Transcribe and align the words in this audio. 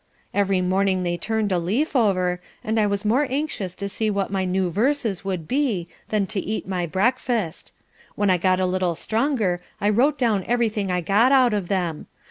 Every 0.33 0.61
morning 0.61 1.03
they 1.03 1.15
turned 1.15 1.51
a 1.51 1.59
leaf 1.59 1.95
over, 1.95 2.39
and 2.63 2.79
I 2.79 2.87
was 2.87 3.05
more 3.05 3.27
anxious 3.29 3.75
to 3.75 3.87
see 3.87 4.09
what 4.09 4.31
my 4.31 4.45
new 4.45 4.71
verses 4.71 5.23
would 5.23 5.47
be, 5.47 5.87
than 6.09 6.25
to 6.25 6.39
eat 6.39 6.67
my 6.67 6.87
breakfast. 6.87 7.71
When 8.15 8.31
I 8.31 8.37
got 8.39 8.59
a 8.59 8.65
little 8.65 8.95
stronger 8.95 9.59
I 9.79 9.89
wrote 9.89 10.17
down 10.17 10.43
everything 10.45 10.91
I 10.91 11.01
got 11.01 11.31
out 11.31 11.53
of 11.53 11.67
them. 11.67 12.07